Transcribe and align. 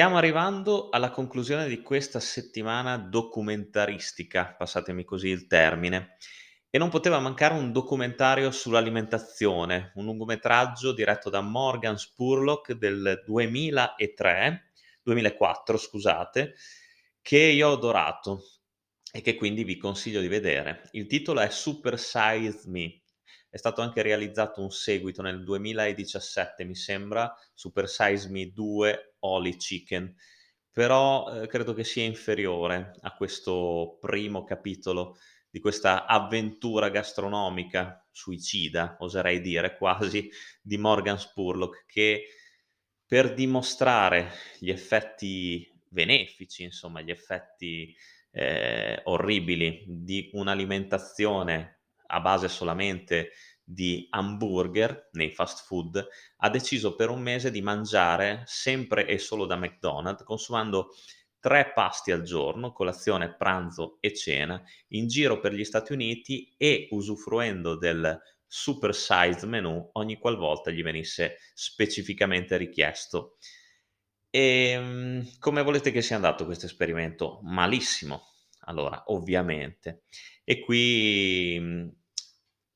Stiamo 0.00 0.16
arrivando 0.16 0.88
alla 0.88 1.10
conclusione 1.10 1.68
di 1.68 1.82
questa 1.82 2.20
settimana 2.20 2.96
documentaristica, 2.96 4.54
passatemi 4.56 5.04
così 5.04 5.28
il 5.28 5.46
termine, 5.46 6.16
e 6.70 6.78
non 6.78 6.88
poteva 6.88 7.18
mancare 7.18 7.52
un 7.52 7.70
documentario 7.70 8.50
sull'alimentazione, 8.50 9.92
un 9.96 10.06
lungometraggio 10.06 10.94
diretto 10.94 11.28
da 11.28 11.42
Morgan 11.42 11.98
Spurlock 11.98 12.72
del 12.72 13.20
2003, 13.26 14.70
2004 15.02 15.76
scusate, 15.76 16.54
che 17.20 17.38
io 17.38 17.68
ho 17.68 17.74
adorato 17.74 18.44
e 19.12 19.20
che 19.20 19.34
quindi 19.34 19.64
vi 19.64 19.76
consiglio 19.76 20.22
di 20.22 20.28
vedere. 20.28 20.88
Il 20.92 21.04
titolo 21.04 21.40
è 21.40 21.50
Super 21.50 21.98
Size 21.98 22.62
Me 22.70 22.99
è 23.50 23.56
stato 23.56 23.82
anche 23.82 24.00
realizzato 24.00 24.62
un 24.62 24.70
seguito 24.70 25.22
nel 25.22 25.42
2017, 25.42 26.64
mi 26.64 26.76
sembra, 26.76 27.34
Super 27.52 27.88
Size 27.88 28.28
Me 28.28 28.52
2 28.52 29.16
Holy 29.18 29.56
Chicken, 29.56 30.14
però 30.70 31.42
eh, 31.42 31.48
credo 31.48 31.74
che 31.74 31.82
sia 31.82 32.04
inferiore 32.04 32.92
a 33.00 33.14
questo 33.14 33.98
primo 34.00 34.44
capitolo 34.44 35.16
di 35.50 35.58
questa 35.58 36.06
avventura 36.06 36.90
gastronomica 36.90 38.06
suicida, 38.12 38.96
oserei 39.00 39.40
dire 39.40 39.76
quasi, 39.76 40.30
di 40.62 40.78
Morgan 40.78 41.18
Spurlock, 41.18 41.86
che 41.86 42.26
per 43.04 43.34
dimostrare 43.34 44.30
gli 44.60 44.70
effetti 44.70 45.68
benefici, 45.88 46.62
insomma, 46.62 47.00
gli 47.00 47.10
effetti 47.10 47.92
eh, 48.30 49.00
orribili 49.04 49.84
di 49.88 50.30
un'alimentazione 50.34 51.79
a 52.10 52.20
base 52.20 52.48
solamente 52.48 53.30
di 53.62 54.06
hamburger 54.10 55.10
nei 55.12 55.30
fast 55.30 55.64
food, 55.64 56.04
ha 56.38 56.50
deciso 56.50 56.96
per 56.96 57.08
un 57.08 57.20
mese 57.20 57.50
di 57.50 57.62
mangiare 57.62 58.42
sempre 58.46 59.06
e 59.06 59.18
solo 59.18 59.46
da 59.46 59.56
McDonald's, 59.56 60.24
consumando 60.24 60.90
tre 61.38 61.72
pasti 61.72 62.10
al 62.10 62.22
giorno, 62.22 62.72
colazione, 62.72 63.34
pranzo 63.34 63.98
e 64.00 64.12
cena, 64.12 64.62
in 64.88 65.06
giro 65.06 65.40
per 65.40 65.54
gli 65.54 65.64
Stati 65.64 65.92
Uniti 65.92 66.52
e 66.56 66.88
usufruendo 66.90 67.76
del 67.76 68.20
super 68.46 68.92
size 68.94 69.46
menu 69.46 69.90
ogni 69.92 70.18
qualvolta 70.18 70.72
gli 70.72 70.82
venisse 70.82 71.36
specificamente 71.54 72.56
richiesto. 72.56 73.36
E 74.28 74.70
ehm, 74.70 75.38
come 75.38 75.62
volete 75.62 75.92
che 75.92 76.02
sia 76.02 76.16
andato 76.16 76.44
questo 76.44 76.66
esperimento? 76.66 77.38
Malissimo. 77.42 78.26
Allora, 78.64 79.04
ovviamente. 79.06 80.02
E 80.44 80.60
qui 80.60 81.98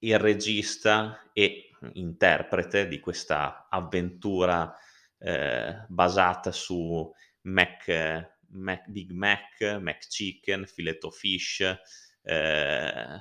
il 0.00 0.19
regista 0.19 1.31
e 1.33 1.70
interprete 1.95 2.89
di 2.89 3.00
questa 3.00 3.67
avventura 3.69 4.75
eh, 5.19 5.84
basata 5.89 6.53
su 6.53 7.11
Mac, 7.42 8.33
Mac, 8.48 8.89
Big 8.89 9.11
Mac, 9.11 9.78
Mac 9.81 10.06
Chicken, 10.06 10.67
filetto 10.67 11.11
fish, 11.11 11.61
eh, 12.23 13.20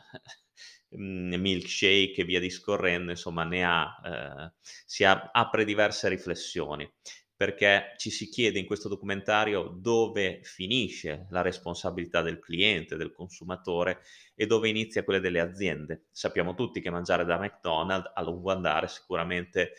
milkshake 0.89 2.21
e 2.21 2.23
via 2.23 2.39
discorrendo, 2.39 3.11
insomma, 3.11 3.43
ne 3.43 3.65
ha, 3.65 4.01
eh, 4.05 4.53
si 4.85 5.03
apre 5.03 5.65
diverse 5.65 6.09
riflessioni 6.09 6.89
perché 7.43 7.95
ci 7.97 8.09
si 8.09 8.29
chiede 8.29 8.57
in 8.57 8.65
questo 8.65 8.87
documentario 8.87 9.63
dove 9.75 10.39
finisce 10.43 11.27
la 11.29 11.41
responsabilità 11.41 12.21
del 12.21 12.39
cliente, 12.39 12.95
del 12.95 13.11
consumatore 13.11 13.99
e 14.33 14.45
dove 14.45 14.69
inizia 14.69 15.03
quella 15.03 15.19
delle 15.19 15.41
aziende. 15.41 16.05
Sappiamo 16.09 16.53
tutti 16.53 16.79
che 16.79 16.89
mangiare 16.89 17.25
da 17.25 17.37
McDonald's 17.37 18.11
a 18.13 18.21
lungo 18.21 18.49
andare 18.53 18.87
sicuramente 18.87 19.73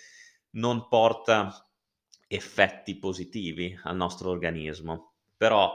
non 0.50 0.88
porta 0.88 1.66
effetti 2.28 2.98
positivi 2.98 3.74
al 3.84 3.96
nostro 3.96 4.28
organismo, 4.28 5.14
però 5.34 5.74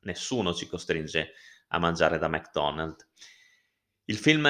nessuno 0.00 0.52
ci 0.52 0.66
costringe 0.66 1.34
a 1.68 1.78
mangiare 1.78 2.18
da 2.18 2.26
McDonald's. 2.26 3.06
Il 4.06 4.16
film 4.16 4.48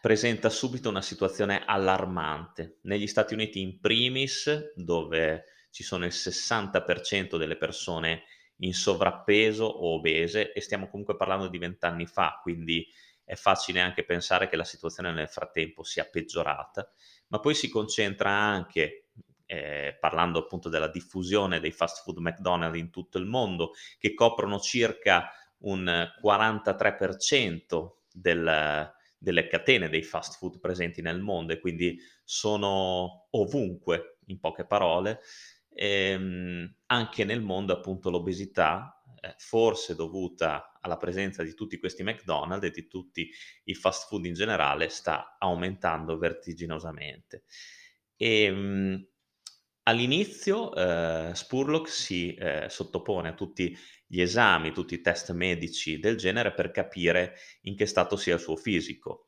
presenta 0.00 0.50
subito 0.50 0.88
una 0.88 1.00
situazione 1.00 1.62
allarmante. 1.64 2.78
Negli 2.82 3.06
Stati 3.06 3.34
Uniti 3.34 3.60
in 3.60 3.78
primis, 3.78 4.72
dove 4.74 5.44
ci 5.78 5.84
sono 5.84 6.06
il 6.06 6.12
60% 6.12 7.36
delle 7.36 7.56
persone 7.56 8.24
in 8.62 8.74
sovrappeso 8.74 9.64
o 9.64 9.94
obese 9.94 10.52
e 10.52 10.60
stiamo 10.60 10.88
comunque 10.88 11.14
parlando 11.14 11.46
di 11.46 11.56
vent'anni 11.56 12.04
fa, 12.04 12.40
quindi 12.42 12.84
è 13.22 13.36
facile 13.36 13.78
anche 13.78 14.04
pensare 14.04 14.48
che 14.48 14.56
la 14.56 14.64
situazione 14.64 15.12
nel 15.12 15.28
frattempo 15.28 15.84
sia 15.84 16.04
peggiorata, 16.04 16.90
ma 17.28 17.38
poi 17.38 17.54
si 17.54 17.68
concentra 17.68 18.28
anche, 18.28 19.10
eh, 19.46 19.96
parlando 20.00 20.40
appunto 20.40 20.68
della 20.68 20.88
diffusione 20.88 21.60
dei 21.60 21.70
fast 21.70 22.02
food 22.02 22.18
McDonald's 22.18 22.76
in 22.76 22.90
tutto 22.90 23.18
il 23.18 23.26
mondo, 23.26 23.70
che 24.00 24.14
coprono 24.14 24.58
circa 24.58 25.30
un 25.58 26.10
43% 26.20 27.90
del, 28.12 28.92
delle 29.16 29.46
catene 29.46 29.88
dei 29.88 30.02
fast 30.02 30.38
food 30.38 30.58
presenti 30.58 31.02
nel 31.02 31.20
mondo 31.20 31.52
e 31.52 31.60
quindi 31.60 32.00
sono 32.24 33.28
ovunque, 33.30 34.18
in 34.26 34.40
poche 34.40 34.66
parole, 34.66 35.20
ehm, 35.78 36.74
anche 36.86 37.24
nel 37.24 37.40
mondo 37.40 37.72
appunto 37.72 38.10
l'obesità, 38.10 39.02
eh, 39.20 39.34
forse 39.38 39.94
dovuta 39.94 40.78
alla 40.80 40.96
presenza 40.96 41.42
di 41.42 41.54
tutti 41.54 41.78
questi 41.78 42.02
McDonald's 42.02 42.66
e 42.66 42.70
di 42.70 42.86
tutti 42.88 43.30
i 43.64 43.74
fast 43.74 44.08
food 44.08 44.24
in 44.26 44.34
generale, 44.34 44.88
sta 44.88 45.36
aumentando 45.38 46.18
vertiginosamente. 46.18 47.44
E, 48.16 48.42
ehm, 48.42 49.06
all'inizio 49.84 50.74
eh, 50.74 51.30
Spurlock 51.34 51.88
si 51.88 52.34
eh, 52.34 52.66
sottopone 52.68 53.30
a 53.30 53.34
tutti 53.34 53.76
gli 54.06 54.20
esami, 54.20 54.72
tutti 54.72 54.94
i 54.94 55.00
test 55.00 55.32
medici 55.32 55.98
del 55.98 56.16
genere 56.16 56.52
per 56.52 56.70
capire 56.70 57.36
in 57.62 57.76
che 57.76 57.86
stato 57.86 58.16
sia 58.16 58.34
il 58.34 58.40
suo 58.40 58.56
fisico 58.56 59.26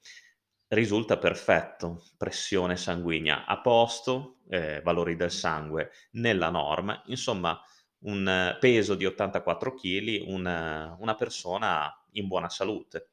risulta 0.69 1.19
perfetto, 1.19 2.05
pressione 2.17 2.77
sanguigna 2.77 3.45
a 3.45 3.61
posto, 3.61 4.40
eh, 4.51 4.81
valori 4.83 5.17
del 5.17 5.31
sangue 5.31 5.93
nella 6.13 6.51
norma, 6.51 7.03
insomma 7.07 7.59
un 8.01 8.57
peso 8.59 8.95
di 8.95 9.07
84 9.07 9.75
kg, 9.75 10.25
una, 10.27 10.97
una 10.99 11.15
persona 11.15 11.93
in 12.13 12.27
buona 12.27 12.49
salute. 12.49 13.11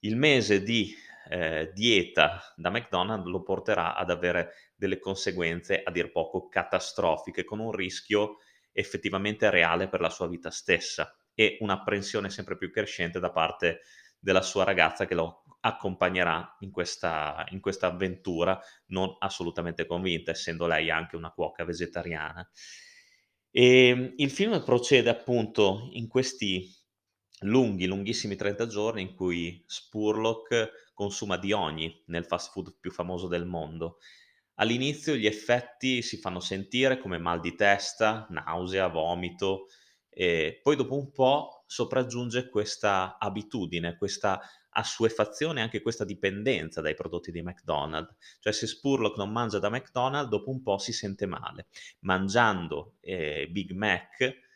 Il 0.00 0.16
mese 0.16 0.62
di 0.62 0.94
eh, 1.30 1.70
dieta 1.74 2.52
da 2.56 2.70
McDonald's 2.70 3.28
lo 3.28 3.42
porterà 3.42 3.94
ad 3.94 4.10
avere 4.10 4.52
delle 4.74 4.98
conseguenze 4.98 5.82
a 5.82 5.90
dir 5.90 6.10
poco 6.10 6.48
catastrofiche, 6.48 7.44
con 7.44 7.60
un 7.60 7.72
rischio 7.72 8.38
effettivamente 8.72 9.50
reale 9.50 9.88
per 9.88 10.00
la 10.00 10.10
sua 10.10 10.28
vita 10.28 10.50
stessa 10.50 11.16
e 11.34 11.56
un'apprensione 11.60 12.30
sempre 12.30 12.56
più 12.56 12.70
crescente 12.70 13.20
da 13.20 13.30
parte 13.30 13.80
della 14.18 14.42
sua 14.42 14.64
ragazza 14.64 15.06
che 15.06 15.14
lo 15.14 15.44
accompagnerà 15.60 16.56
in 16.60 16.70
questa, 16.70 17.44
in 17.50 17.60
questa 17.60 17.88
avventura, 17.88 18.58
non 18.86 19.16
assolutamente 19.18 19.86
convinta, 19.86 20.30
essendo 20.30 20.66
lei 20.66 20.90
anche 20.90 21.16
una 21.16 21.30
cuoca 21.30 21.64
vegetariana. 21.64 22.48
E 23.50 23.88
ehm, 23.88 24.12
il 24.16 24.30
film 24.30 24.62
procede 24.62 25.10
appunto 25.10 25.88
in 25.92 26.06
questi 26.08 26.70
lunghi, 27.42 27.86
lunghissimi 27.86 28.36
30 28.36 28.66
giorni 28.66 29.02
in 29.02 29.14
cui 29.14 29.62
Spurlock 29.66 30.92
consuma 30.92 31.36
di 31.36 31.52
ogni 31.52 32.02
nel 32.06 32.24
fast 32.24 32.52
food 32.52 32.76
più 32.80 32.90
famoso 32.90 33.28
del 33.28 33.46
mondo. 33.46 33.98
All'inizio 34.60 35.14
gli 35.14 35.26
effetti 35.26 36.02
si 36.02 36.16
fanno 36.18 36.40
sentire 36.40 36.98
come 36.98 37.18
mal 37.18 37.38
di 37.40 37.54
testa, 37.54 38.26
nausea, 38.30 38.88
vomito, 38.88 39.66
e 40.08 40.58
poi 40.60 40.74
dopo 40.74 40.96
un 40.96 41.12
po' 41.12 41.62
sopraggiunge 41.66 42.48
questa 42.48 43.18
abitudine, 43.18 43.96
questa 43.96 44.40
assuefazione 44.78 45.60
anche 45.60 45.82
questa 45.82 46.04
dipendenza 46.04 46.80
dai 46.80 46.94
prodotti 46.94 47.32
di 47.32 47.42
McDonald's. 47.42 48.14
Cioè 48.40 48.52
se 48.52 48.66
Spurlock 48.66 49.16
non 49.16 49.30
mangia 49.30 49.58
da 49.58 49.70
McDonald's, 49.70 50.30
dopo 50.30 50.50
un 50.50 50.62
po' 50.62 50.78
si 50.78 50.92
sente 50.92 51.26
male. 51.26 51.66
Mangiando 52.00 52.96
eh, 53.00 53.48
Big 53.50 53.72
Mac, 53.72 54.46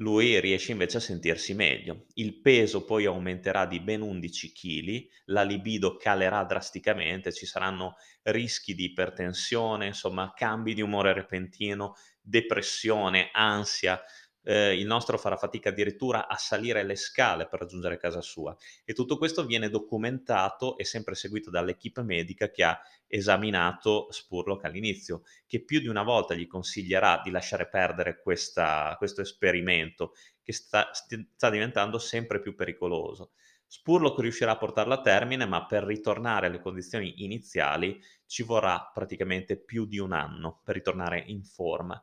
lui 0.00 0.38
riesce 0.40 0.72
invece 0.72 0.98
a 0.98 1.00
sentirsi 1.00 1.54
meglio. 1.54 2.04
Il 2.14 2.40
peso 2.42 2.84
poi 2.84 3.06
aumenterà 3.06 3.64
di 3.64 3.80
ben 3.80 4.02
11 4.02 4.52
kg, 4.52 5.08
la 5.26 5.42
libido 5.42 5.96
calerà 5.96 6.44
drasticamente, 6.44 7.32
ci 7.32 7.46
saranno 7.46 7.94
rischi 8.24 8.74
di 8.74 8.84
ipertensione, 8.84 9.86
insomma 9.86 10.32
cambi 10.34 10.74
di 10.74 10.82
umore 10.82 11.14
repentino, 11.14 11.94
depressione, 12.20 13.30
ansia, 13.32 13.98
eh, 14.48 14.78
il 14.78 14.86
nostro 14.86 15.18
farà 15.18 15.36
fatica 15.36 15.70
addirittura 15.70 16.28
a 16.28 16.36
salire 16.36 16.84
le 16.84 16.94
scale 16.94 17.48
per 17.48 17.60
raggiungere 17.60 17.96
casa 17.96 18.20
sua 18.20 18.56
e 18.84 18.92
tutto 18.92 19.18
questo 19.18 19.44
viene 19.44 19.68
documentato 19.68 20.78
e 20.78 20.84
sempre 20.84 21.16
seguito 21.16 21.50
dall'equipe 21.50 22.02
medica 22.02 22.50
che 22.50 22.62
ha 22.62 22.80
esaminato 23.08 24.06
Spurlock 24.10 24.64
all'inizio, 24.64 25.22
che 25.46 25.64
più 25.64 25.80
di 25.80 25.88
una 25.88 26.04
volta 26.04 26.34
gli 26.34 26.46
consiglierà 26.46 27.20
di 27.24 27.30
lasciare 27.30 27.68
perdere 27.68 28.20
questa, 28.20 28.94
questo 28.98 29.20
esperimento 29.20 30.12
che 30.42 30.52
sta, 30.52 30.90
sta 30.92 31.50
diventando 31.50 31.98
sempre 31.98 32.40
più 32.40 32.54
pericoloso. 32.54 33.32
Spurlock 33.68 34.20
riuscirà 34.20 34.52
a 34.52 34.56
portarlo 34.56 34.94
a 34.94 35.00
termine, 35.00 35.44
ma 35.44 35.66
per 35.66 35.82
ritornare 35.82 36.46
alle 36.46 36.60
condizioni 36.60 37.24
iniziali 37.24 38.00
ci 38.24 38.44
vorrà 38.44 38.90
praticamente 38.94 39.56
più 39.56 39.86
di 39.86 39.98
un 39.98 40.12
anno 40.12 40.60
per 40.62 40.76
ritornare 40.76 41.18
in 41.26 41.42
forma 41.42 42.00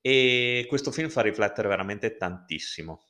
E 0.00 0.64
questo 0.68 0.90
film 0.90 1.08
fa 1.08 1.22
riflettere 1.22 1.68
veramente 1.68 2.16
tantissimo. 2.16 3.02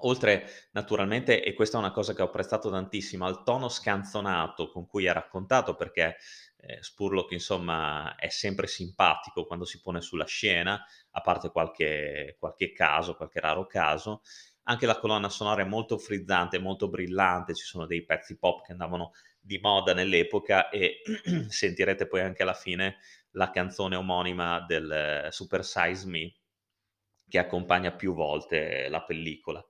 Oltre 0.00 0.68
naturalmente, 0.72 1.42
e 1.42 1.54
questa 1.54 1.78
è 1.78 1.80
una 1.80 1.90
cosa 1.90 2.12
che 2.12 2.20
ho 2.20 2.26
apprezzato 2.26 2.70
tantissimo, 2.70 3.24
al 3.24 3.42
tono 3.44 3.68
scanzonato 3.68 4.70
con 4.70 4.86
cui 4.86 5.06
è 5.06 5.12
raccontato, 5.12 5.74
perché 5.74 6.18
eh, 6.58 6.82
Spurlock 6.82 7.32
insomma 7.32 8.14
è 8.16 8.28
sempre 8.28 8.66
simpatico 8.66 9.46
quando 9.46 9.64
si 9.64 9.80
pone 9.80 10.02
sulla 10.02 10.26
scena, 10.26 10.84
a 11.12 11.20
parte 11.22 11.50
qualche, 11.50 12.36
qualche 12.38 12.72
caso, 12.72 13.14
qualche 13.16 13.40
raro 13.40 13.66
caso. 13.66 14.20
Anche 14.64 14.84
la 14.84 14.98
colonna 14.98 15.28
sonora 15.28 15.62
è 15.62 15.64
molto 15.64 15.96
frizzante, 15.96 16.58
molto 16.58 16.88
brillante, 16.88 17.54
ci 17.54 17.64
sono 17.64 17.86
dei 17.86 18.04
pezzi 18.04 18.36
pop 18.36 18.64
che 18.66 18.72
andavano 18.72 19.12
di 19.40 19.58
moda 19.58 19.94
nell'epoca 19.94 20.68
e 20.70 21.02
sentirete 21.48 22.06
poi 22.06 22.20
anche 22.20 22.42
alla 22.42 22.52
fine 22.52 22.96
la 23.36 23.50
canzone 23.50 23.96
omonima 23.96 24.64
del 24.66 25.28
Super 25.30 25.64
Size 25.64 26.06
Me 26.06 26.34
che 27.28 27.38
accompagna 27.38 27.92
più 27.92 28.14
volte 28.14 28.88
la 28.88 29.02
pellicola, 29.02 29.64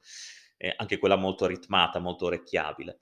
eh, 0.56 0.74
anche 0.76 0.98
quella 0.98 1.16
molto 1.16 1.46
ritmata, 1.46 1.98
molto 1.98 2.26
orecchiabile. 2.26 2.98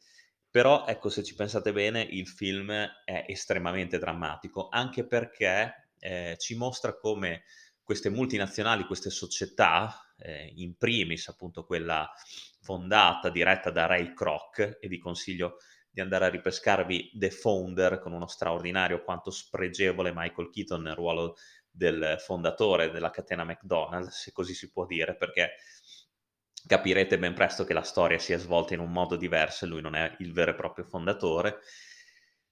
Però 0.48 0.86
ecco, 0.86 1.08
se 1.08 1.24
ci 1.24 1.34
pensate 1.34 1.72
bene, 1.72 2.00
il 2.00 2.28
film 2.28 2.70
è 2.70 3.24
estremamente 3.26 3.98
drammatico, 3.98 4.68
anche 4.68 5.04
perché 5.06 5.90
eh, 5.98 6.36
ci 6.38 6.56
mostra 6.56 6.96
come 6.96 7.42
queste 7.82 8.08
multinazionali, 8.08 8.86
queste 8.86 9.10
società, 9.10 10.14
eh, 10.18 10.52
in 10.56 10.76
primis 10.76 11.26
appunto 11.28 11.64
quella 11.64 12.08
fondata, 12.60 13.28
diretta 13.28 13.70
da 13.70 13.86
Ray 13.86 14.14
Kroc, 14.14 14.78
e 14.80 14.88
vi 14.88 14.98
consiglio 14.98 15.56
di 15.94 16.00
andare 16.00 16.24
a 16.24 16.28
ripescarvi 16.28 17.12
The 17.14 17.30
Founder 17.30 18.00
con 18.00 18.12
uno 18.12 18.26
straordinario 18.26 19.04
quanto 19.04 19.30
spregevole 19.30 20.12
Michael 20.12 20.50
Keaton 20.50 20.82
nel 20.82 20.96
ruolo 20.96 21.36
del 21.70 22.16
fondatore 22.18 22.90
della 22.90 23.10
catena 23.10 23.44
McDonald's, 23.44 24.22
se 24.22 24.32
così 24.32 24.54
si 24.54 24.72
può 24.72 24.86
dire, 24.86 25.16
perché 25.16 25.52
capirete 26.66 27.16
ben 27.16 27.34
presto 27.34 27.64
che 27.64 27.74
la 27.74 27.82
storia 27.82 28.18
si 28.18 28.32
è 28.32 28.38
svolta 28.38 28.74
in 28.74 28.80
un 28.80 28.90
modo 28.90 29.14
diverso 29.14 29.64
e 29.64 29.68
lui 29.68 29.80
non 29.80 29.94
è 29.94 30.16
il 30.18 30.32
vero 30.32 30.50
e 30.50 30.54
proprio 30.56 30.84
fondatore. 30.84 31.60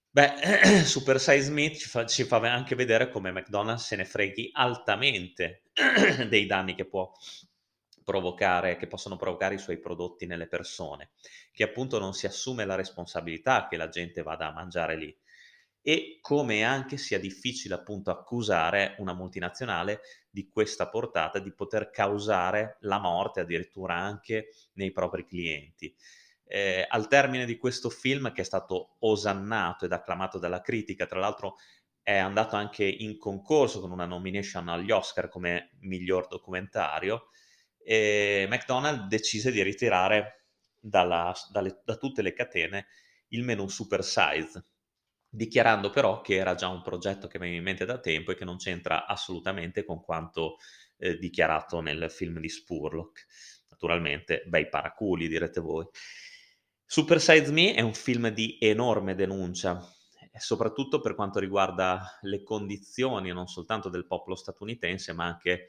Beh, 0.09 0.85
Super 0.87 1.19
Size 1.19 1.51
Meat 1.51 1.75
ci 1.75 1.89
fa, 1.89 2.07
ci 2.07 2.23
fa 2.23 2.37
anche 2.37 2.77
vedere 2.77 3.09
come 3.09 3.33
McDonald's 3.33 3.87
se 3.87 3.97
ne 3.97 4.05
freghi 4.05 4.51
altamente 4.53 5.65
dei 6.29 6.47
danni 6.47 6.77
che 6.77 6.85
può 6.85 7.11
provocare, 8.05 8.77
che 8.77 8.87
possono 8.87 9.17
provocare 9.17 9.55
i 9.55 9.59
suoi 9.59 9.79
prodotti 9.79 10.27
nelle 10.27 10.47
persone, 10.47 11.11
che 11.53 11.65
appunto 11.65 11.99
non 11.99 12.15
si 12.15 12.27
assume 12.27 12.65
la 12.65 12.75
responsabilità 12.75 13.67
che 13.69 13.77
la 13.77 13.89
gente 13.89 14.23
vada 14.23 14.49
a 14.49 14.53
mangiare 14.53 14.97
lì 14.97 15.17
e 15.83 16.19
come 16.21 16.63
anche 16.63 16.97
sia 16.97 17.19
difficile 17.19 17.75
appunto 17.75 18.11
accusare 18.11 18.95
una 18.99 19.15
multinazionale 19.15 20.01
di 20.31 20.49
questa 20.49 20.89
portata 20.89 21.41
di 21.41 21.53
poter 21.53 21.91
causare 21.91 22.77
la 22.83 23.01
morte 23.01 23.41
addirittura 23.41 23.97
anche 23.97 24.51
nei 24.75 24.93
propri 24.93 25.27
clienti. 25.27 25.95
Eh, 26.45 26.87
al 26.89 27.09
termine 27.09 27.45
di 27.45 27.57
questo 27.57 27.91
film 27.91 28.33
che 28.33 28.43
è 28.43 28.45
stato 28.45 28.97
osannato 29.01 29.85
ed 29.85 29.93
acclamato 29.93 30.39
dalla 30.39 30.61
critica, 30.61 31.07
tra 31.07 31.19
l'altro 31.19 31.57
è 32.01 32.17
andato 32.17 32.57
anche 32.57 32.85
in 32.85 33.17
concorso 33.17 33.81
con 33.81 33.91
una 33.91 34.07
nomination 34.07 34.69
agli 34.69 34.91
Oscar 34.91 35.29
come 35.29 35.71
miglior 35.81 36.29
documentario, 36.29 37.29
e 37.85 38.47
McDonald's 38.49 39.07
decise 39.09 39.51
di 39.51 39.63
ritirare 39.63 40.47
dalla, 40.79 41.35
dalle, 41.51 41.81
da 41.85 41.97
tutte 41.97 42.23
le 42.23 42.33
catene 42.33 42.87
il 43.29 43.43
menu 43.45 43.69
super 43.69 44.05
size 44.05 44.65
dichiarando 45.35 45.89
però 45.89 46.21
che 46.21 46.35
era 46.35 46.55
già 46.55 46.69
un 46.69 46.83
progetto 46.83 47.27
che 47.27 47.39
aveva 47.39 47.57
in 47.57 47.63
mente 47.63 47.87
da 47.87 47.99
tempo 47.99 48.33
e 48.33 48.35
che 48.35 48.45
non 48.45 48.59
c'entra 48.59 49.07
assolutamente 49.07 49.83
con 49.83 50.03
quanto 50.03 50.59
eh, 50.99 51.17
dichiarato 51.17 51.81
nel 51.81 52.11
film 52.11 52.39
di 52.39 52.51
Spurlock. 52.51 53.27
Naturalmente, 53.71 54.43
bei 54.47 54.69
paraculi, 54.69 55.29
direte 55.29 55.61
voi. 55.61 55.87
Super 56.85 57.19
Size 57.19 57.51
Me 57.51 57.73
è 57.73 57.81
un 57.81 57.95
film 57.95 58.29
di 58.29 58.59
enorme 58.61 59.15
denuncia, 59.15 59.83
soprattutto 60.37 61.01
per 61.01 61.15
quanto 61.15 61.39
riguarda 61.39 62.19
le 62.21 62.43
condizioni 62.43 63.33
non 63.33 63.47
soltanto 63.47 63.89
del 63.89 64.07
popolo 64.07 64.37
statunitense, 64.37 65.15
ma 65.15 65.25
anche 65.25 65.69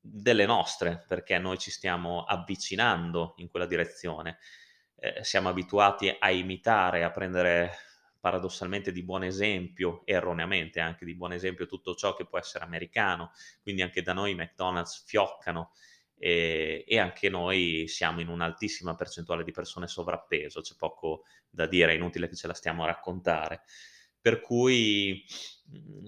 delle 0.00 0.46
nostre, 0.46 1.04
perché 1.06 1.38
noi 1.38 1.58
ci 1.58 1.70
stiamo 1.70 2.24
avvicinando 2.24 3.34
in 3.36 3.48
quella 3.48 3.66
direzione. 3.66 4.38
Eh, 4.96 5.22
siamo 5.22 5.48
abituati 5.48 6.14
a 6.18 6.30
imitare, 6.30 7.04
a 7.04 7.10
prendere 7.10 7.72
paradossalmente 8.20 8.92
di 8.92 9.02
buon 9.02 9.24
esempio, 9.24 10.02
erroneamente 10.04 10.80
anche 10.80 11.04
di 11.04 11.14
buon 11.14 11.32
esempio, 11.32 11.66
tutto 11.66 11.94
ciò 11.94 12.14
che 12.14 12.26
può 12.26 12.38
essere 12.38 12.64
americano, 12.64 13.32
quindi 13.62 13.82
anche 13.82 14.02
da 14.02 14.12
noi 14.12 14.32
i 14.32 14.34
McDonald's 14.34 15.04
fioccano 15.06 15.72
e, 16.18 16.84
e, 16.86 16.98
anche 16.98 17.30
noi 17.30 17.86
siamo 17.88 18.20
in 18.20 18.28
un'altissima 18.28 18.94
percentuale 18.94 19.42
di 19.42 19.52
persone 19.52 19.88
sovrappeso, 19.88 20.60
c'è 20.60 20.74
poco 20.76 21.24
da 21.48 21.66
dire, 21.66 21.92
è 21.92 21.94
inutile 21.94 22.28
che 22.28 22.36
ce 22.36 22.46
la 22.46 22.52
stiamo 22.52 22.82
a 22.84 22.86
raccontare. 22.86 23.62
Per 24.20 24.42
cui 24.42 25.24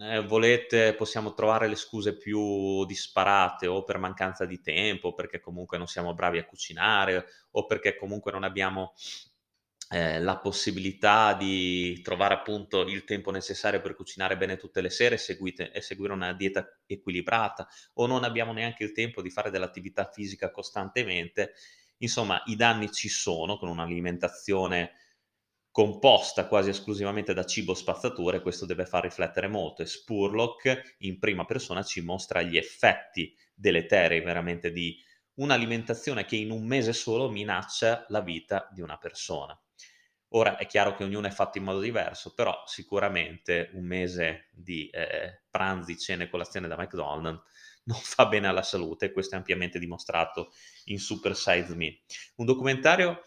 eh, 0.00 0.20
volete, 0.26 0.94
possiamo 0.94 1.34
trovare 1.34 1.68
le 1.68 1.76
scuse 1.76 2.16
più 2.16 2.84
disparate 2.84 3.66
o 3.66 3.84
per 3.84 3.98
mancanza 3.98 4.44
di 4.44 4.60
tempo, 4.60 5.14
perché 5.14 5.40
comunque 5.40 5.78
non 5.78 5.86
siamo 5.86 6.14
bravi 6.14 6.38
a 6.38 6.44
cucinare, 6.44 7.26
o 7.52 7.66
perché 7.66 7.96
comunque 7.96 8.32
non 8.32 8.44
abbiamo 8.44 8.94
eh, 9.90 10.20
la 10.20 10.38
possibilità 10.38 11.34
di 11.34 12.00
trovare 12.02 12.34
appunto 12.34 12.80
il 12.82 13.04
tempo 13.04 13.30
necessario 13.30 13.80
per 13.80 13.94
cucinare 13.94 14.36
bene 14.36 14.56
tutte 14.56 14.80
le 14.80 14.90
sere 14.90 15.16
seguite, 15.18 15.70
e 15.70 15.80
seguire 15.82 16.12
una 16.12 16.32
dieta 16.32 16.80
equilibrata 16.86 17.68
o 17.94 18.06
non 18.06 18.24
abbiamo 18.24 18.52
neanche 18.52 18.84
il 18.84 18.92
tempo 18.92 19.22
di 19.22 19.30
fare 19.30 19.50
dell'attività 19.50 20.10
fisica 20.10 20.50
costantemente, 20.50 21.52
insomma 21.98 22.42
i 22.46 22.56
danni 22.56 22.90
ci 22.90 23.08
sono 23.08 23.58
con 23.58 23.68
un'alimentazione 23.68 24.92
composta 25.72 26.46
quasi 26.46 26.68
esclusivamente 26.68 27.32
da 27.32 27.46
cibo 27.46 27.72
spazzatura 27.72 28.36
e 28.36 28.42
questo 28.42 28.66
deve 28.66 28.84
far 28.84 29.02
riflettere 29.04 29.48
molto 29.48 29.80
e 29.80 29.86
Spurlock 29.86 30.96
in 30.98 31.18
prima 31.18 31.46
persona 31.46 31.82
ci 31.82 32.02
mostra 32.02 32.42
gli 32.42 32.58
effetti 32.58 33.34
deleteri 33.54 34.20
veramente 34.20 34.70
di 34.70 34.96
un'alimentazione 35.36 36.26
che 36.26 36.36
in 36.36 36.50
un 36.50 36.66
mese 36.66 36.92
solo 36.92 37.30
minaccia 37.30 38.04
la 38.08 38.20
vita 38.20 38.68
di 38.70 38.82
una 38.82 38.98
persona. 38.98 39.58
Ora 40.34 40.56
è 40.56 40.66
chiaro 40.66 40.94
che 40.94 41.04
ognuno 41.04 41.26
è 41.26 41.30
fatto 41.30 41.56
in 41.56 41.64
modo 41.64 41.80
diverso, 41.80 42.34
però 42.34 42.62
sicuramente 42.66 43.70
un 43.72 43.84
mese 43.84 44.48
di 44.52 44.88
eh, 44.90 45.42
pranzi, 45.50 45.98
cene 45.98 46.28
colazione 46.28 46.68
da 46.68 46.76
McDonald's 46.76 47.42
non 47.84 47.98
fa 47.98 48.26
bene 48.26 48.46
alla 48.46 48.62
salute, 48.62 49.10
questo 49.10 49.34
è 49.34 49.38
ampiamente 49.38 49.78
dimostrato 49.78 50.52
in 50.84 50.98
Super 50.98 51.34
Size 51.34 51.74
Me. 51.74 52.00
Un 52.36 52.46
documentario 52.46 53.22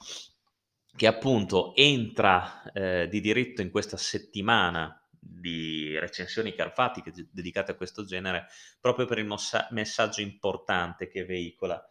che 0.96 1.08
appunto 1.08 1.76
entra 1.76 2.64
eh, 2.72 3.08
di 3.10 3.20
diritto 3.20 3.62
in 3.62 3.70
questa 3.70 3.98
settimana 3.98 5.00
di 5.20 5.98
recensioni 6.00 6.54
carfatiche 6.54 7.12
dedicate 7.32 7.72
a 7.72 7.76
questo 7.76 8.06
genere 8.06 8.48
proprio 8.80 9.06
per 9.06 9.18
il 9.18 9.26
mossa- 9.26 9.68
messaggio 9.72 10.22
importante 10.22 11.08
che 11.08 11.26
veicola 11.26 11.84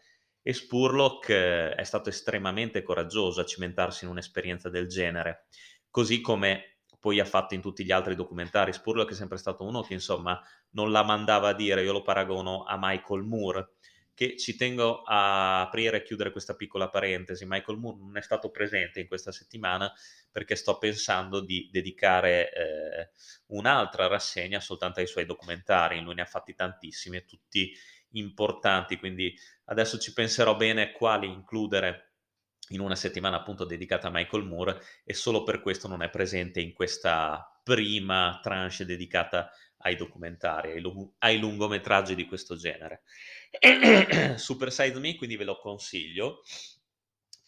e 0.47 0.53
Spurlock 0.53 1.31
eh, 1.31 1.75
è 1.75 1.85
stato 1.85 2.11
estremamente 2.11 2.83
coraggioso 2.83 3.41
a 3.41 3.47
cimentarsi 3.47 4.05
in 4.05 4.11
un'esperienza 4.11 4.69
del 4.69 4.87
genere, 4.87 5.47
così 5.91 6.21
come 6.21 6.81
poi 7.01 7.19
ha 7.19 7.25
fatto 7.25 7.55
in 7.55 7.63
tutti 7.63 7.83
gli 7.83 7.91
altri 7.91 8.15
documentari. 8.15 8.75
Spurlock 8.75 9.13
è 9.13 9.15
sempre 9.15 9.39
stato 9.39 9.65
uno 9.65 9.81
che 9.81 9.95
insomma 9.95 10.39
non 10.73 10.93
la 10.93 11.03
mandava 11.03 11.49
a 11.49 11.55
dire, 11.55 11.83
io 11.83 11.93
lo 11.93 12.03
paragono 12.03 12.65
a 12.65 12.77
Michael 12.79 13.23
Moore, 13.23 13.73
che 14.15 14.37
ci 14.37 14.57
tengo 14.57 15.03
a 15.03 15.63
aprire 15.63 15.99
e 15.99 16.03
chiudere 16.03 16.31
questa 16.31 16.55
piccola 16.55 16.89
parentesi. 16.89 17.45
Michael 17.47 17.79
Moore 17.79 17.99
non 17.99 18.17
è 18.17 18.23
stato 18.23 18.51
presente 18.51 19.01
in 19.01 19.09
questa 19.09 19.33
settimana 19.33 19.93
perché 20.31 20.55
sto 20.57 20.79
pensando 20.79 21.41
di 21.41 21.69
dedicare 21.71 22.53
eh, 22.53 23.11
un'altra 23.47 24.07
rassegna 24.07 24.61
soltanto 24.61 25.01
ai 25.01 25.07
suoi 25.07 25.27
documentari, 25.27 26.01
lui 26.01 26.15
ne 26.15 26.23
ha 26.23 26.27
fatti 26.27 26.55
tantissimi 26.55 27.25
tutti 27.25 27.73
importanti, 28.11 28.97
quindi 28.97 29.37
adesso 29.65 29.99
ci 29.99 30.13
penserò 30.13 30.57
bene 30.57 30.93
quali 30.93 31.27
includere 31.27 32.13
in 32.71 32.81
una 32.81 32.95
settimana 32.95 33.37
appunto 33.37 33.65
dedicata 33.65 34.09
a 34.09 34.11
Michael 34.11 34.45
Moore 34.45 34.81
e 35.05 35.13
solo 35.13 35.43
per 35.43 35.61
questo 35.61 35.87
non 35.89 36.03
è 36.03 36.09
presente 36.09 36.61
in 36.61 36.73
questa 36.73 37.47
prima 37.63 38.39
tranche 38.43 38.85
dedicata 38.85 39.51
ai 39.79 39.97
documentari, 39.97 40.73
ai, 40.73 40.81
lung- 40.81 41.13
ai 41.19 41.39
lungometraggi 41.39 42.15
di 42.15 42.25
questo 42.27 42.57
genere. 42.57 43.03
Super 44.37 44.73
Size 44.73 44.99
Me, 44.99 45.15
quindi 45.17 45.37
ve 45.37 45.45
lo 45.45 45.59
consiglio, 45.59 46.43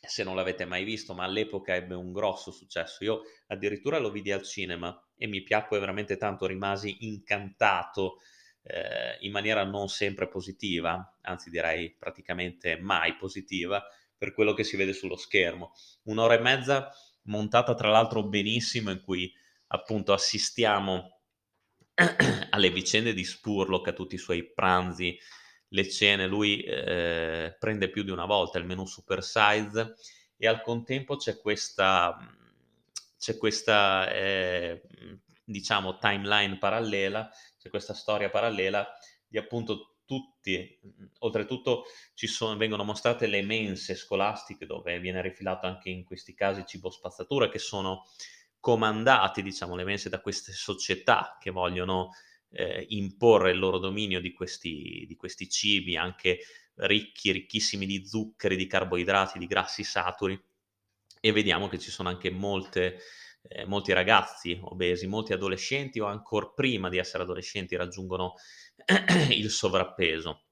se 0.00 0.22
non 0.22 0.36
l'avete 0.36 0.64
mai 0.64 0.84
visto, 0.84 1.14
ma 1.14 1.24
all'epoca 1.24 1.74
ebbe 1.74 1.94
un 1.94 2.12
grosso 2.12 2.50
successo. 2.50 3.04
Io 3.04 3.22
addirittura 3.48 3.98
lo 3.98 4.10
vidi 4.10 4.30
al 4.32 4.42
cinema 4.42 4.98
e 5.16 5.26
mi 5.26 5.42
piacque 5.42 5.78
veramente 5.78 6.16
tanto, 6.16 6.46
rimasi 6.46 6.96
incantato 7.00 8.18
eh, 8.62 9.16
in 9.20 9.32
maniera 9.32 9.64
non 9.64 9.88
sempre 9.88 10.28
positiva, 10.28 11.18
anzi 11.22 11.50
direi 11.50 11.94
praticamente 11.94 12.78
mai 12.78 13.16
positiva, 13.16 13.84
per 14.16 14.32
quello 14.32 14.54
che 14.54 14.64
si 14.64 14.76
vede 14.76 14.92
sullo 14.92 15.16
schermo. 15.16 15.72
Un'ora 16.04 16.34
e 16.34 16.40
mezza 16.40 16.90
montata 17.22 17.74
tra 17.74 17.90
l'altro 17.90 18.22
benissimo 18.22 18.90
in 18.90 19.00
cui 19.00 19.32
appunto 19.68 20.12
assistiamo 20.12 21.20
alle 22.50 22.70
vicende 22.70 23.12
di 23.12 23.24
Spurlock, 23.24 23.88
a 23.88 23.92
tutti 23.92 24.14
i 24.14 24.18
suoi 24.18 24.44
pranzi 24.44 25.18
le 25.68 25.88
cene, 25.88 26.26
lui 26.26 26.62
eh, 26.62 27.56
prende 27.58 27.90
più 27.90 28.02
di 28.02 28.10
una 28.10 28.26
volta 28.26 28.58
il 28.58 28.66
menu 28.66 28.86
super 28.86 29.22
size 29.22 29.94
e 30.36 30.46
al 30.46 30.62
contempo 30.62 31.16
c'è 31.16 31.38
questa, 31.38 32.16
c'è 33.18 33.36
questa 33.36 34.10
eh, 34.10 34.82
diciamo, 35.44 35.98
timeline 35.98 36.58
parallela, 36.58 37.30
c'è 37.58 37.68
questa 37.70 37.94
storia 37.94 38.30
parallela 38.30 38.86
di 39.26 39.38
appunto 39.38 39.96
tutti, 40.04 40.78
oltretutto 41.18 41.84
ci 42.14 42.28
sono, 42.28 42.56
vengono 42.56 42.84
mostrate 42.84 43.26
le 43.26 43.42
mense 43.42 43.96
scolastiche 43.96 44.64
dove 44.64 45.00
viene 45.00 45.20
rifilato 45.20 45.66
anche 45.66 45.90
in 45.90 46.04
questi 46.04 46.32
casi 46.32 46.64
cibo 46.64 46.90
spazzatura 46.90 47.48
che 47.48 47.58
sono 47.58 48.04
comandati, 48.60 49.42
diciamo, 49.42 49.76
le 49.76 49.84
mense 49.84 50.08
da 50.08 50.20
queste 50.20 50.52
società 50.52 51.36
che 51.40 51.50
vogliono 51.50 52.10
eh, 52.56 52.86
imporre 52.90 53.50
il 53.50 53.58
loro 53.58 53.78
dominio 53.78 54.20
di 54.20 54.32
questi, 54.32 55.04
di 55.06 55.14
questi 55.14 55.48
cibi, 55.48 55.96
anche 55.96 56.38
ricchi, 56.76 57.32
ricchissimi 57.32 57.86
di 57.86 58.06
zuccheri, 58.06 58.56
di 58.56 58.66
carboidrati, 58.66 59.38
di 59.38 59.46
grassi 59.46 59.84
saturi. 59.84 60.40
E 61.20 61.32
vediamo 61.32 61.68
che 61.68 61.78
ci 61.78 61.90
sono 61.90 62.08
anche 62.08 62.30
molte, 62.30 62.98
eh, 63.42 63.66
molti 63.66 63.92
ragazzi 63.92 64.58
obesi, 64.62 65.06
molti 65.06 65.32
adolescenti 65.32 66.00
o 66.00 66.06
ancora 66.06 66.48
prima 66.48 66.88
di 66.88 66.98
essere 66.98 67.22
adolescenti 67.24 67.76
raggiungono 67.76 68.34
il 69.30 69.50
sovrappeso. 69.50 70.45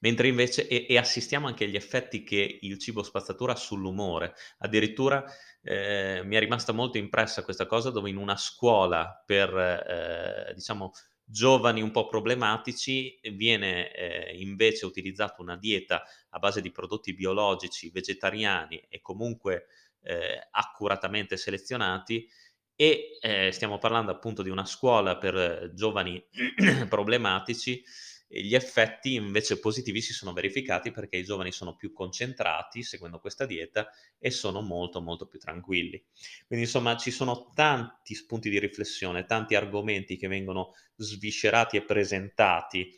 Mentre 0.00 0.28
invece, 0.28 0.68
e, 0.68 0.86
e, 0.88 0.96
assistiamo 0.96 1.46
anche 1.46 1.64
agli 1.64 1.76
effetti 1.76 2.22
che 2.22 2.58
il 2.60 2.78
cibo 2.78 3.02
spazzatura 3.02 3.52
ha 3.52 3.56
sull'umore. 3.56 4.34
Addirittura 4.58 5.24
eh, 5.62 6.22
mi 6.24 6.36
è 6.36 6.38
rimasta 6.38 6.72
molto 6.72 6.98
impressa 6.98 7.42
questa 7.42 7.66
cosa 7.66 7.90
dove 7.90 8.08
in 8.08 8.16
una 8.16 8.36
scuola 8.36 9.22
per, 9.26 9.54
eh, 9.56 10.52
diciamo, 10.54 10.92
giovani 11.30 11.82
un 11.82 11.90
po' 11.90 12.06
problematici 12.06 13.18
viene 13.34 13.92
eh, 13.92 14.36
invece 14.38 14.86
utilizzata 14.86 15.42
una 15.42 15.56
dieta 15.56 16.02
a 16.30 16.38
base 16.38 16.62
di 16.62 16.72
prodotti 16.72 17.14
biologici, 17.14 17.90
vegetariani 17.90 18.78
e 18.88 19.00
comunque 19.02 19.66
eh, 20.02 20.48
accuratamente 20.50 21.36
selezionati 21.36 22.26
e 22.74 23.18
eh, 23.20 23.50
stiamo 23.52 23.78
parlando 23.78 24.12
appunto 24.12 24.42
di 24.42 24.50
una 24.50 24.64
scuola 24.64 25.18
per 25.18 25.72
giovani 25.74 26.24
problematici 26.88 27.82
gli 28.28 28.54
effetti 28.54 29.14
invece 29.14 29.58
positivi 29.58 30.02
si 30.02 30.12
sono 30.12 30.34
verificati 30.34 30.90
perché 30.90 31.16
i 31.16 31.24
giovani 31.24 31.50
sono 31.50 31.74
più 31.76 31.92
concentrati 31.92 32.82
seguendo 32.82 33.20
questa 33.20 33.46
dieta 33.46 33.88
e 34.18 34.30
sono 34.30 34.60
molto 34.60 35.00
molto 35.00 35.26
più 35.26 35.38
tranquilli. 35.38 36.04
Quindi 36.46 36.66
insomma 36.66 36.96
ci 36.96 37.10
sono 37.10 37.52
tanti 37.54 38.14
spunti 38.14 38.50
di 38.50 38.58
riflessione, 38.58 39.24
tanti 39.24 39.54
argomenti 39.54 40.16
che 40.16 40.28
vengono 40.28 40.74
sviscerati 40.96 41.78
e 41.78 41.84
presentati 41.84 42.94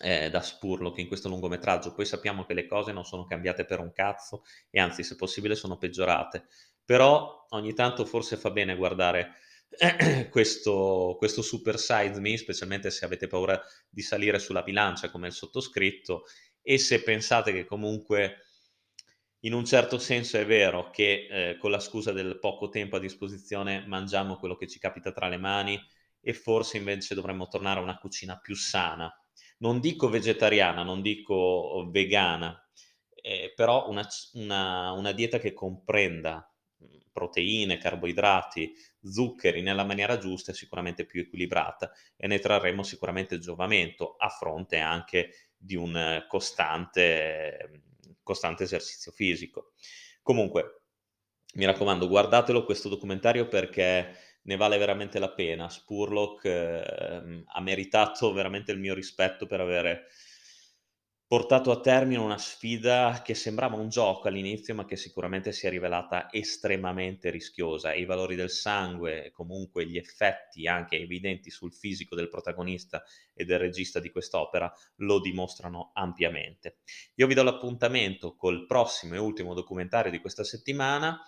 eh, 0.00 0.30
da 0.30 0.40
Spurlock 0.40 0.98
in 0.98 1.08
questo 1.08 1.28
lungometraggio. 1.28 1.92
Poi 1.92 2.04
sappiamo 2.04 2.44
che 2.44 2.54
le 2.54 2.66
cose 2.66 2.92
non 2.92 3.04
sono 3.04 3.24
cambiate 3.24 3.64
per 3.64 3.80
un 3.80 3.92
cazzo 3.92 4.44
e 4.70 4.80
anzi 4.80 5.02
se 5.02 5.16
possibile 5.16 5.56
sono 5.56 5.76
peggiorate. 5.78 6.46
Però 6.84 7.46
ogni 7.50 7.74
tanto 7.74 8.04
forse 8.04 8.36
fa 8.36 8.50
bene 8.50 8.76
guardare 8.76 9.34
questo, 10.30 11.16
questo 11.18 11.42
super 11.42 11.78
size 11.78 12.20
me, 12.20 12.36
specialmente 12.36 12.90
se 12.90 13.04
avete 13.04 13.26
paura 13.26 13.60
di 13.88 14.02
salire 14.02 14.38
sulla 14.38 14.62
bilancia 14.62 15.10
come 15.10 15.28
il 15.28 15.32
sottoscritto 15.32 16.24
e 16.62 16.78
se 16.78 17.02
pensate 17.02 17.52
che 17.52 17.64
comunque 17.64 18.44
in 19.42 19.52
un 19.52 19.64
certo 19.64 19.98
senso 19.98 20.36
è 20.36 20.44
vero 20.44 20.90
che 20.90 21.28
eh, 21.30 21.56
con 21.58 21.70
la 21.70 21.78
scusa 21.78 22.12
del 22.12 22.38
poco 22.40 22.68
tempo 22.68 22.96
a 22.96 23.00
disposizione 23.00 23.84
mangiamo 23.86 24.36
quello 24.36 24.56
che 24.56 24.66
ci 24.66 24.78
capita 24.78 25.12
tra 25.12 25.28
le 25.28 25.36
mani 25.36 25.80
e 26.20 26.32
forse 26.32 26.76
invece 26.76 27.14
dovremmo 27.14 27.46
tornare 27.46 27.78
a 27.78 27.82
una 27.82 27.98
cucina 27.98 28.38
più 28.38 28.56
sana. 28.56 29.10
Non 29.58 29.80
dico 29.80 30.08
vegetariana, 30.08 30.82
non 30.82 31.02
dico 31.02 31.88
vegana, 31.90 32.60
eh, 33.14 33.52
però 33.54 33.88
una, 33.88 34.06
una, 34.32 34.92
una 34.92 35.12
dieta 35.12 35.38
che 35.38 35.52
comprenda 35.52 36.52
proteine, 37.18 37.78
carboidrati, 37.78 38.72
zuccheri 39.02 39.62
nella 39.62 39.84
maniera 39.84 40.18
giusta 40.18 40.52
è 40.52 40.54
sicuramente 40.54 41.04
più 41.04 41.20
equilibrata 41.20 41.92
e 42.16 42.26
ne 42.26 42.38
trarremo 42.38 42.82
sicuramente 42.82 43.38
giovamento 43.38 44.16
a 44.16 44.28
fronte 44.28 44.78
anche 44.78 45.50
di 45.56 45.76
un 45.76 46.24
costante, 46.28 47.82
costante 48.22 48.64
esercizio 48.64 49.12
fisico. 49.12 49.72
Comunque, 50.22 50.82
mi 51.54 51.64
raccomando, 51.64 52.08
guardatelo 52.08 52.64
questo 52.64 52.88
documentario 52.88 53.48
perché 53.48 54.14
ne 54.42 54.56
vale 54.56 54.78
veramente 54.78 55.18
la 55.18 55.32
pena. 55.32 55.68
Spurlock 55.68 56.44
eh, 56.44 57.44
ha 57.46 57.60
meritato 57.60 58.32
veramente 58.32 58.72
il 58.72 58.78
mio 58.78 58.94
rispetto 58.94 59.46
per 59.46 59.60
avere 59.60 60.06
portato 61.28 61.70
a 61.70 61.80
termine 61.80 62.18
una 62.18 62.38
sfida 62.38 63.20
che 63.22 63.34
sembrava 63.34 63.76
un 63.76 63.90
gioco 63.90 64.28
all'inizio, 64.28 64.74
ma 64.74 64.86
che 64.86 64.96
sicuramente 64.96 65.52
si 65.52 65.66
è 65.66 65.70
rivelata 65.70 66.32
estremamente 66.32 67.28
rischiosa. 67.28 67.92
I 67.92 68.06
valori 68.06 68.34
del 68.34 68.48
sangue 68.48 69.26
e 69.26 69.30
comunque 69.30 69.86
gli 69.86 69.98
effetti 69.98 70.66
anche 70.66 70.96
evidenti 70.96 71.50
sul 71.50 71.74
fisico 71.74 72.14
del 72.14 72.30
protagonista 72.30 73.04
e 73.34 73.44
del 73.44 73.58
regista 73.58 74.00
di 74.00 74.10
quest'opera 74.10 74.72
lo 74.96 75.20
dimostrano 75.20 75.90
ampiamente. 75.92 76.78
Io 77.16 77.26
vi 77.26 77.34
do 77.34 77.42
l'appuntamento 77.42 78.34
col 78.34 78.64
prossimo 78.64 79.14
e 79.14 79.18
ultimo 79.18 79.52
documentario 79.52 80.10
di 80.10 80.20
questa 80.20 80.44
settimana, 80.44 81.20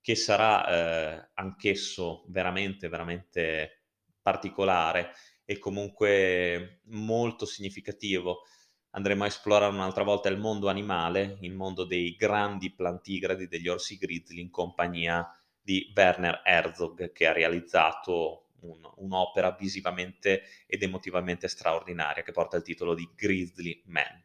che 0.00 0.14
sarà 0.14 0.68
eh, 0.68 1.30
anch'esso 1.34 2.24
veramente, 2.28 2.88
veramente 2.88 3.82
particolare 4.22 5.10
e 5.44 5.58
comunque 5.58 6.82
molto 6.84 7.46
significativo 7.46 8.42
andremo 8.90 9.24
a 9.24 9.26
esplorare 9.26 9.72
un'altra 9.72 10.02
volta 10.02 10.28
il 10.28 10.38
mondo 10.38 10.68
animale, 10.68 11.38
il 11.40 11.52
mondo 11.52 11.84
dei 11.84 12.16
grandi 12.16 12.72
plantigradi, 12.72 13.46
degli 13.46 13.68
orsi 13.68 13.96
grizzly, 13.96 14.40
in 14.40 14.50
compagnia 14.50 15.28
di 15.60 15.92
Werner 15.94 16.42
Herzog, 16.44 17.12
che 17.12 17.26
ha 17.26 17.32
realizzato 17.32 18.46
un, 18.62 18.80
un'opera 18.96 19.52
visivamente 19.52 20.42
ed 20.66 20.82
emotivamente 20.82 21.48
straordinaria 21.48 22.22
che 22.22 22.32
porta 22.32 22.56
il 22.56 22.62
titolo 22.62 22.94
di 22.94 23.08
Grizzly 23.14 23.82
Man. 23.86 24.24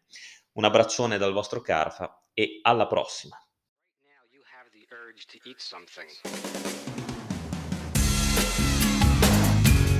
Un 0.53 0.63
abbraccione 0.63 1.17
dal 1.17 1.33
vostro 1.33 1.61
Carfa 1.61 2.29
e 2.33 2.59
alla 2.61 2.87
prossima! 2.87 3.39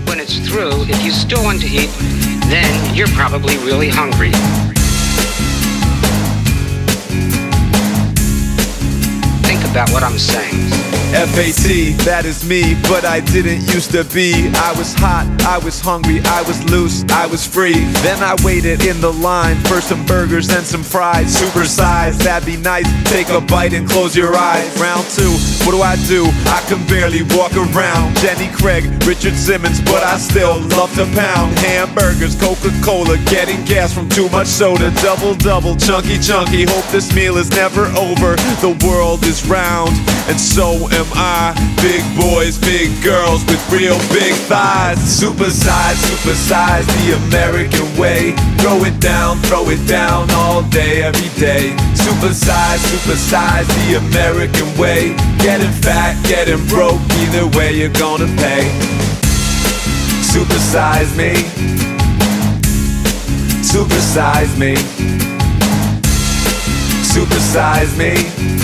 When 0.08 0.20
it's 0.20 0.40
through, 0.48 0.84
if 0.88 1.04
you 1.04 1.12
still 1.12 1.44
want 1.44 1.60
to 1.62 1.68
eat, 1.68 2.25
then 2.50 2.96
you're 2.96 3.08
probably 3.08 3.58
really 3.58 3.90
hungry. 3.90 4.32
About 9.76 9.92
what 9.92 10.04
I'm 10.04 10.18
saying. 10.18 10.86
FAT, 11.16 11.96
that 12.04 12.24
is 12.26 12.44
me, 12.48 12.76
but 12.92 13.06
I 13.06 13.22
didn't 13.22 13.62
used 13.72 13.92
to 13.92 14.04
be. 14.04 14.52
I 14.52 14.76
was 14.76 14.94
hot, 14.94 15.24
I 15.48 15.58
was 15.60 15.80
hungry, 15.80 16.20
I 16.26 16.42
was 16.44 16.60
loose, 16.70 17.06
I 17.12 17.26
was 17.26 17.48
free. 17.48 17.88
Then 18.04 18.20
I 18.22 18.36
waited 18.44 18.84
in 18.84 19.00
the 19.00 19.14
line 19.14 19.56
for 19.64 19.80
some 19.80 20.06
burgers 20.06 20.50
and 20.52 20.66
some 20.66 20.84
fries. 20.84 21.32
Super 21.32 21.64
size, 21.64 22.18
that'd 22.20 22.46
be 22.46 22.58
nice. 22.58 22.88
Take 23.10 23.30
a 23.30 23.40
bite 23.40 23.72
and 23.72 23.88
close 23.88 24.16
your 24.16 24.36
eyes. 24.36 24.68
Round 24.80 25.08
two, 25.16 25.32
what 25.64 25.72
do 25.72 25.82
I 25.82 25.96
do? 26.08 26.28
I 26.52 26.60
can 26.68 26.84
barely 26.88 27.24
walk 27.32 27.56
around. 27.56 28.18
Jenny 28.18 28.52
Craig, 28.52 28.84
Richard 29.08 29.36
Simmons, 29.36 29.80
but 29.82 30.04
I 30.04 30.18
still 30.18 30.60
love 30.76 30.94
to 30.96 31.06
pound. 31.16 31.58
Hamburgers, 31.60 32.36
Coca 32.36 32.72
Cola, 32.84 33.16
getting 33.32 33.64
gas 33.64 33.94
from 33.94 34.10
too 34.10 34.28
much 34.30 34.48
soda. 34.48 34.92
Double, 35.00 35.36
double, 35.36 35.78
chunky, 35.78 36.20
chunky. 36.20 36.66
Hope 36.66 36.88
this 36.92 37.14
meal 37.16 37.38
is 37.38 37.50
never 37.52 37.86
over. 37.96 38.36
The 38.60 38.76
world 38.84 39.24
is 39.24 39.48
round, 39.48 39.65
and 39.66 40.40
so 40.40 40.74
am 40.92 41.06
am 41.06 41.08
I? 41.14 41.54
Big 41.82 42.04
boys, 42.16 42.58
big 42.58 42.92
girls 43.04 43.44
with 43.46 43.62
real 43.72 43.98
big 44.10 44.34
thighs. 44.46 44.98
Supersize, 44.98 45.98
supersize 46.06 46.86
the 47.02 47.16
American 47.28 47.86
way. 47.98 48.34
Throw 48.62 48.84
it 48.84 49.00
down, 49.00 49.38
throw 49.44 49.70
it 49.70 49.86
down 49.88 50.30
all 50.32 50.62
day, 50.70 51.02
every 51.04 51.30
day. 51.40 51.76
Supersize, 51.94 52.82
supersize 52.94 53.68
the 53.82 53.98
American 53.98 54.68
way. 54.78 55.16
Getting 55.40 55.72
fat, 55.82 56.14
getting 56.28 56.64
broke, 56.68 57.02
either 57.22 57.48
way 57.58 57.74
you're 57.74 57.90
gonna 57.90 58.30
pay. 58.38 58.70
Supersize 60.22 61.16
me. 61.18 61.34
Supersize 63.64 64.58
me. 64.60 64.76
Supersize 67.16 67.98
me 67.98 68.55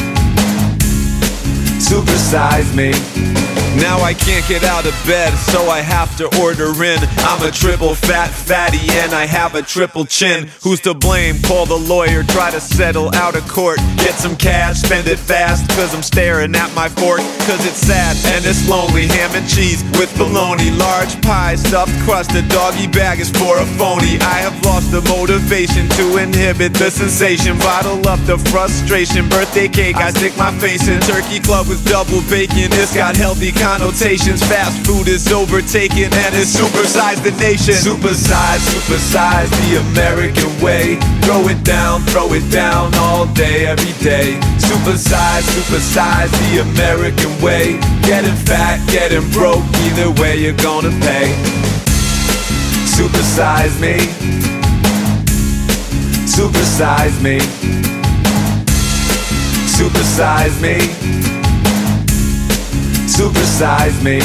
supersize 1.92 2.74
me 2.74 3.41
Now 3.78 4.02
I 4.02 4.14
can't 4.14 4.46
get 4.48 4.64
out 4.64 4.86
of 4.86 4.92
bed, 5.08 5.32
so 5.38 5.70
I 5.70 5.80
have 5.80 6.18
to 6.18 6.26
order 6.42 6.72
in. 6.84 7.00
I'm 7.20 7.42
a 7.48 7.52
triple 7.52 7.96
fat 7.96 8.28
fatty 8.28 8.84
and 9.00 9.14
I 9.14 9.26
have 9.26 9.56
a 9.56 9.62
triple 9.62 10.06
chin. 10.06 10.50
Who's 10.62 10.82
to 10.82 10.94
blame? 10.94 11.42
Call 11.42 11.66
the 11.66 11.78
lawyer, 11.78 12.24
try 12.24 12.52
to 12.52 12.60
settle 12.60 13.14
out 13.16 13.36
of 13.38 13.48
court. 13.48 13.78
Get 13.96 14.16
some 14.16 14.36
cash, 14.36 14.82
spend 14.82 15.08
it 15.08 15.20
fast, 15.20 15.70
cause 15.70 15.96
I'm 15.96 16.04
staring 16.04 16.54
at 16.54 16.74
my 16.76 16.90
fork. 16.90 17.20
Cause 17.48 17.66
it's 17.66 17.80
sad 17.80 18.18
and 18.36 18.46
it's 18.46 18.68
lonely. 18.68 19.08
Ham 19.08 19.32
and 19.36 19.48
cheese 19.48 19.84
with 19.98 20.12
bologna. 20.18 20.70
Large 20.72 21.22
pie, 21.22 21.56
stuffed 21.56 21.98
crust, 22.04 22.32
a 22.36 22.42
doggy 22.50 22.88
bag 22.88 23.20
is 23.20 23.32
for 23.32 23.58
a 23.58 23.66
phony. 23.80 24.20
I 24.20 24.44
have 24.44 24.60
lost 24.66 24.92
the 24.92 25.02
motivation 25.08 25.88
to 25.96 26.18
inhibit 26.18 26.74
the 26.74 26.92
sensation. 26.92 27.58
Bottle 27.60 28.06
up 28.08 28.20
the 28.26 28.38
frustration. 28.52 29.30
Birthday 29.30 29.70
cake, 29.70 29.96
I 29.96 30.12
stick 30.12 30.36
my 30.38 30.52
face 30.60 30.88
in. 30.90 31.00
Turkey 31.02 31.40
club 31.40 31.68
with 31.68 31.88
double 31.88 32.22
bacon. 32.30 32.68
It's 32.76 32.94
got 32.94 33.16
healthy 33.16 33.52
connotations. 33.62 34.42
Fast 34.42 34.86
food 34.88 35.08
is 35.08 35.32
overtaken 35.32 36.10
and 36.10 36.34
it's 36.34 36.58
supersized 36.58 37.22
the 37.22 37.32
nation. 37.38 37.76
Supersize, 37.78 38.58
supersize 38.74 39.50
the 39.62 39.78
American 39.94 40.50
way. 40.66 40.98
Throw 41.22 41.48
it 41.48 41.64
down, 41.64 42.02
throw 42.10 42.34
it 42.34 42.50
down 42.52 42.92
all 42.96 43.28
day, 43.34 43.68
every 43.68 43.94
day. 44.04 44.34
Supersize, 44.58 45.46
supersize 45.54 46.32
the 46.50 46.62
American 46.74 47.30
way. 47.40 47.78
Getting 48.02 48.36
fat, 48.50 48.82
getting 48.90 49.30
broke, 49.30 49.64
either 49.86 50.10
way 50.20 50.42
you're 50.42 50.58
gonna 50.58 50.94
pay. 51.06 51.30
Supersize 52.98 53.80
me. 53.80 53.98
Supersize 56.26 57.22
me. 57.22 57.38
Supersize 59.78 60.60
me. 60.62 61.31
Supersize 63.12 64.02
me. 64.02 64.20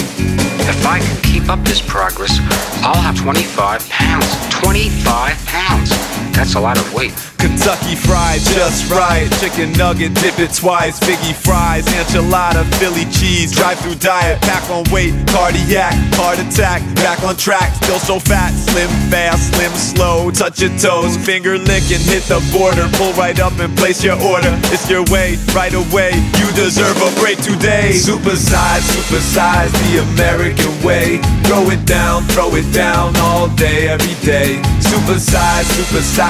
If 0.68 0.86
I 0.86 1.00
can 1.00 1.20
keep 1.22 1.48
up 1.48 1.58
this 1.64 1.82
progress, 1.82 2.38
I'll 2.84 2.94
have 3.02 3.18
25 3.18 3.88
pounds. 3.90 4.26
25 4.60 5.46
pounds. 5.46 6.15
That's 6.36 6.54
a 6.54 6.60
lot 6.60 6.76
of 6.76 6.92
weight. 6.92 7.16
Kentucky 7.38 7.96
fried 7.96 8.40
just 8.52 8.90
right. 8.90 9.26
Chicken 9.40 9.72
nugget, 9.72 10.12
dip 10.20 10.38
it 10.38 10.52
twice. 10.52 11.00
Biggie 11.00 11.32
fries, 11.32 11.86
enchilada, 11.96 12.62
Philly 12.76 13.08
cheese. 13.08 13.52
Drive 13.52 13.80
through 13.80 13.94
diet, 13.94 14.38
pack 14.42 14.68
on 14.68 14.84
weight. 14.92 15.14
Cardiac, 15.32 15.94
heart 16.12 16.38
attack. 16.38 16.84
Back 16.96 17.24
on 17.24 17.36
track, 17.36 17.72
still 17.82 17.98
so 17.98 18.18
fat. 18.20 18.52
Slim 18.52 18.90
fast, 19.08 19.54
slim 19.54 19.72
slow. 19.72 20.30
Touch 20.30 20.60
your 20.60 20.76
toes, 20.76 21.16
finger 21.16 21.56
licking, 21.56 22.04
hit 22.04 22.24
the 22.28 22.44
border. 22.52 22.84
Pull 23.00 23.14
right 23.14 23.40
up 23.40 23.56
and 23.58 23.74
place 23.78 24.04
your 24.04 24.20
order. 24.20 24.52
It's 24.68 24.90
your 24.90 25.04
way, 25.08 25.38
right 25.56 25.72
away. 25.72 26.12
You 26.36 26.52
deserve 26.52 27.00
a 27.00 27.10
break 27.18 27.40
today. 27.40 27.96
Supersize, 27.96 28.84
supersize 28.92 29.72
the 29.88 30.04
American 30.12 30.72
way. 30.84 31.16
Throw 31.48 31.64
it 31.72 31.86
down, 31.86 32.24
throw 32.36 32.52
it 32.56 32.68
down 32.74 33.16
all 33.24 33.48
day, 33.56 33.88
every 33.88 34.16
day. 34.20 34.60
Supersize, 34.84 35.64
supersize 35.72 36.25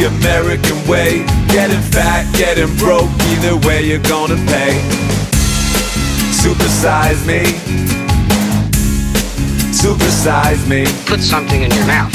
the 0.00 0.06
American 0.06 0.76
way. 0.86 1.24
Getting 1.48 1.80
fat, 1.80 2.24
getting 2.36 2.70
broke, 2.76 3.10
either 3.34 3.56
way 3.66 3.82
you're 3.82 4.06
gonna 4.06 4.36
pay. 4.46 4.78
Supersize 6.30 7.26
me. 7.26 7.42
Supersize 9.72 10.62
me. 10.68 10.86
Put 11.06 11.20
something 11.20 11.62
in 11.62 11.70
your 11.70 11.86
mouth. 11.86 12.12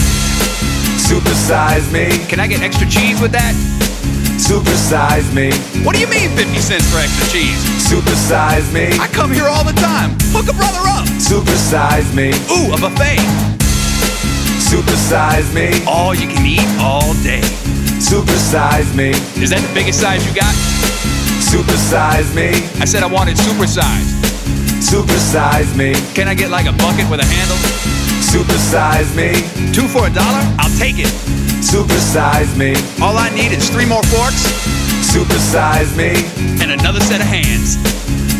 Supersize 1.10 1.92
me. 1.92 2.25
Can 2.27 2.39
I 2.39 2.48
get 2.48 2.62
extra 2.62 2.88
cheese 2.88 3.22
with 3.22 3.32
that? 3.32 3.54
Supersize 4.39 5.34
me. 5.34 5.51
What 5.84 5.96
do 5.96 6.01
you 6.01 6.08
mean 6.08 6.30
50 6.36 6.58
cents 6.60 6.89
for 6.92 7.00
extra 7.00 7.27
cheese? 7.32 7.60
Supersize 7.91 8.71
me. 8.74 8.98
I 9.00 9.08
come 9.08 9.32
here 9.32 9.48
all 9.48 9.63
the 9.63 9.78
time. 9.80 10.12
Hook 10.34 10.48
a 10.50 10.56
brother 10.56 10.84
up. 10.88 11.06
Supersize 11.19 12.13
me. 12.15 12.30
Ooh, 12.52 12.74
a 12.74 12.78
buffet. 12.78 13.56
Supersize 14.76 15.56
me. 15.56 15.72
All 15.88 16.14
you 16.14 16.28
can 16.28 16.46
eat 16.46 16.68
all 16.84 17.14
day. 17.24 17.40
Supersize 17.96 18.92
me. 18.92 19.16
Is 19.40 19.56
that 19.56 19.64
the 19.64 19.72
biggest 19.72 20.04
size 20.04 20.20
you 20.28 20.36
got? 20.36 20.52
Supersize 21.40 22.28
me. 22.36 22.52
I 22.84 22.84
said 22.84 23.00
I 23.00 23.08
wanted 23.08 23.40
supersize. 23.40 24.04
Supersize 24.84 25.72
me. 25.80 25.96
Can 26.12 26.28
I 26.28 26.36
get 26.36 26.52
like 26.52 26.68
a 26.68 26.76
bucket 26.76 27.08
with 27.08 27.24
a 27.24 27.28
handle? 27.32 27.56
Supersize 28.20 29.16
me. 29.16 29.32
Two 29.72 29.88
for 29.88 30.08
a 30.08 30.12
dollar? 30.12 30.44
I'll 30.60 30.76
take 30.76 31.00
it. 31.00 31.08
Supersize 31.64 32.52
me. 32.60 32.76
All 33.00 33.16
I 33.16 33.32
need 33.32 33.56
is 33.56 33.70
three 33.72 33.88
more 33.88 34.04
forks 34.12 34.44
Supersize 35.08 35.96
me. 35.96 36.12
and 36.60 36.76
another 36.76 37.00
set 37.00 37.24
of 37.24 37.28
hands. 37.32 37.80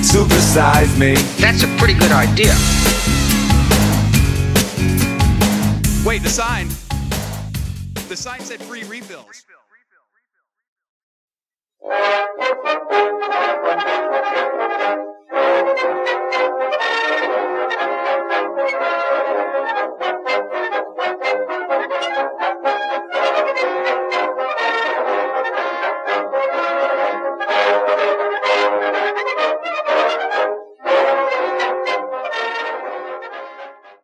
Supersize 0.04 1.00
me. 1.00 1.16
That's 1.40 1.64
a 1.64 1.72
pretty 1.80 1.96
good 1.96 2.12
idea. 2.12 2.52
Wait, 6.06 6.22
the 6.22 6.30
sign. 6.30 6.68
The 8.10 8.16
sign 8.16 8.40
said 8.42 8.62
free 8.62 8.84
refills. 8.84 9.26
Refill, 9.26 9.58
refill, 9.72 10.06
refill. 13.74 14.15